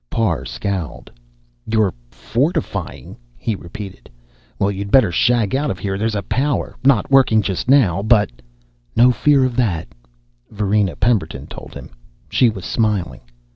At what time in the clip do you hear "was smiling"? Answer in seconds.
12.49-13.21